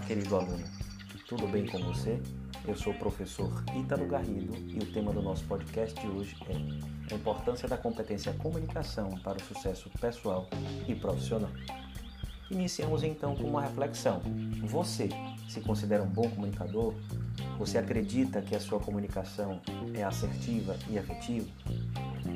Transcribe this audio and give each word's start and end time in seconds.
querido 0.00 0.36
aluno. 0.36 0.64
Tudo 1.28 1.46
bem 1.48 1.66
com 1.66 1.78
você? 1.78 2.18
Eu 2.66 2.74
sou 2.76 2.92
o 2.92 2.98
professor 2.98 3.62
Ítalo 3.76 4.06
Garrido 4.06 4.54
e 4.68 4.78
o 4.78 4.92
tema 4.92 5.12
do 5.12 5.20
nosso 5.20 5.44
podcast 5.44 6.00
de 6.00 6.06
hoje 6.06 6.36
é 6.48 7.12
a 7.12 7.16
importância 7.16 7.68
da 7.68 7.76
competência 7.76 8.32
comunicação 8.34 9.10
para 9.22 9.36
o 9.36 9.42
sucesso 9.42 9.90
pessoal 10.00 10.48
e 10.88 10.94
profissional. 10.94 11.50
Iniciamos 12.50 13.02
então 13.02 13.36
com 13.36 13.44
uma 13.44 13.62
reflexão. 13.62 14.22
Você 14.64 15.08
se 15.48 15.60
considera 15.60 16.02
um 16.02 16.08
bom 16.08 16.28
comunicador? 16.30 16.94
Você 17.58 17.76
acredita 17.76 18.40
que 18.40 18.54
a 18.54 18.60
sua 18.60 18.80
comunicação 18.80 19.60
é 19.92 20.02
assertiva 20.02 20.76
e 20.88 20.96
efetiva? 20.96 21.48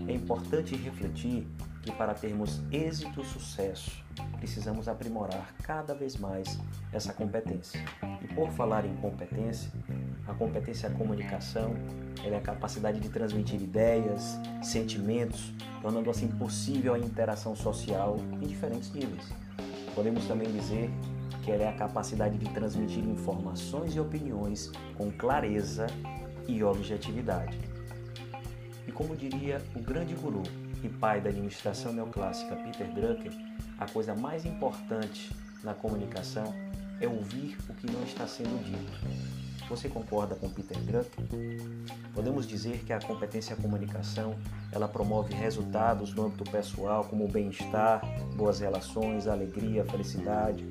É 0.07 0.13
importante 0.13 0.77
refletir 0.77 1.47
que 1.87 1.93
para 1.93 2.15
termos 2.15 2.61
êxito 2.73 3.21
e 3.21 3.25
sucesso, 3.25 4.05
precisamos 4.39 4.89
aprimorar 4.89 5.55
cada 5.63 5.95
vez 5.95 6.17
mais 6.17 6.59
essa 6.93 7.13
competência. 7.13 7.81
E 8.21 8.35
por 8.35 8.51
falar 8.51 8.85
em 8.85 8.97
competência, 8.97 9.71
a 10.27 10.35
competência 10.35 10.89
é 10.89 10.91
a 10.91 10.93
comunicação, 10.93 11.77
ela 12.25 12.35
é 12.35 12.39
a 12.39 12.43
capacidade 12.43 12.99
de 12.99 13.09
transmitir 13.09 13.63
ideias, 13.63 14.37
sentimentos, 14.65 15.53
tornando 15.81 16.11
assim 16.11 16.27
possível 16.27 16.93
a 16.93 16.99
interação 16.99 17.55
social 17.55 18.17
em 18.33 18.49
diferentes 18.49 18.93
níveis. 18.93 19.33
Podemos 19.95 20.27
também 20.27 20.51
dizer 20.51 20.91
que 21.45 21.53
ela 21.53 21.63
é 21.63 21.69
a 21.69 21.73
capacidade 21.73 22.37
de 22.37 22.51
transmitir 22.51 23.05
informações 23.05 23.95
e 23.95 24.01
opiniões 24.01 24.73
com 24.97 25.09
clareza 25.13 25.87
e 26.49 26.65
objetividade. 26.65 27.76
E 28.87 28.93
como 28.93 29.17
diria 29.17 29.61
o 29.75 29.81
grande 29.81 30.15
guru 30.15 30.43
e 30.83 30.89
pai 30.89 31.21
da 31.21 31.31
administração 31.31 31.93
neoclássica 31.93 32.57
Peter 32.57 32.87
Drucker, 32.93 33.33
a 33.79 33.87
coisa 33.87 34.15
mais 34.15 34.47
importante 34.47 35.35
na 35.63 35.75
comunicação 35.75 36.55
é 37.01 37.07
ouvir 37.07 37.59
o 37.69 37.75
que 37.75 37.91
não 37.91 38.03
está 38.05 38.27
sendo 38.27 38.63
dito. 38.65 39.27
Você 39.69 39.89
concorda 39.89 40.37
com 40.37 40.49
Peter 40.49 40.79
Drucker? 40.79 41.25
Podemos 42.15 42.47
dizer 42.47 42.85
que 42.85 42.93
a 42.93 43.01
competência 43.01 43.57
comunicação, 43.57 44.37
ela 44.71 44.87
promove 44.87 45.35
resultados 45.35 46.15
no 46.15 46.27
âmbito 46.27 46.45
pessoal, 46.51 47.05
como 47.05 47.27
bem-estar, 47.27 48.01
boas 48.37 48.61
relações, 48.61 49.27
alegria, 49.27 49.85
felicidade. 49.85 50.65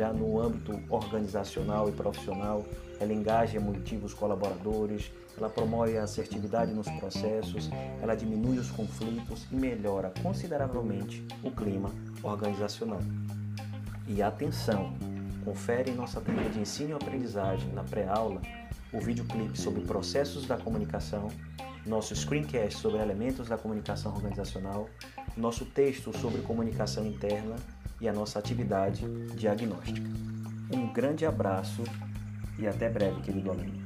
Já 0.00 0.14
no 0.14 0.40
âmbito 0.40 0.80
organizacional 0.88 1.90
e 1.90 1.92
profissional, 1.92 2.64
ela 2.98 3.12
engaja 3.12 3.58
e 3.58 3.60
motiva 3.60 4.06
os 4.06 4.14
colaboradores, 4.14 5.12
ela 5.36 5.50
promove 5.50 5.98
a 5.98 6.04
assertividade 6.04 6.72
nos 6.72 6.88
processos, 6.88 7.68
ela 8.00 8.14
diminui 8.14 8.56
os 8.56 8.70
conflitos 8.70 9.46
e 9.52 9.54
melhora 9.54 10.10
consideravelmente 10.22 11.22
o 11.42 11.50
clima 11.50 11.90
organizacional. 12.22 13.00
E 14.08 14.22
atenção, 14.22 14.94
confere 15.44 15.90
em 15.90 15.94
nossa 15.94 16.18
trilha 16.18 16.48
de 16.48 16.60
ensino 16.60 16.92
e 16.92 16.94
aprendizagem 16.94 17.70
na 17.74 17.84
pré-aula 17.84 18.40
o 18.94 19.00
videoclipe 19.00 19.60
sobre 19.60 19.82
processos 19.82 20.46
da 20.46 20.56
comunicação, 20.56 21.28
nosso 21.84 22.16
screencast 22.16 22.80
sobre 22.80 23.02
elementos 23.02 23.50
da 23.50 23.58
comunicação 23.58 24.14
organizacional, 24.14 24.88
nosso 25.36 25.66
texto 25.66 26.10
sobre 26.16 26.40
comunicação 26.40 27.06
interna 27.06 27.56
e 28.00 28.08
a 28.08 28.12
nossa 28.12 28.38
atividade 28.38 29.06
diagnóstica. 29.34 30.08
Um 30.72 30.92
grande 30.92 31.26
abraço 31.26 31.82
e 32.58 32.66
até 32.66 32.88
breve, 32.88 33.20
querido 33.22 33.50
aluno. 33.50 33.80